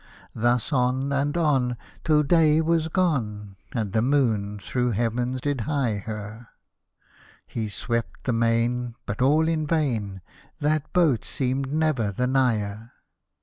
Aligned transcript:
Thus 0.33 0.73
on, 0.73 1.13
and 1.13 1.37
on, 1.37 1.77
Till 2.03 2.23
day 2.23 2.59
was. 2.59 2.87
gone, 2.87 3.55
And 3.71 3.93
the 3.93 4.01
moon 4.01 4.57
through 4.57 4.93
heaven 4.93 5.37
did 5.39 5.61
hie 5.61 5.99
her, 5.99 6.47
He 7.45 7.69
swept 7.69 8.23
the 8.23 8.33
main, 8.33 8.95
But 9.05 9.21
all 9.21 9.47
in 9.47 9.67
vain. 9.67 10.21
That 10.59 10.91
boat 10.91 11.23
seemed 11.23 11.71
never 11.71 12.11
the 12.11 12.25
nigher. 12.25 12.89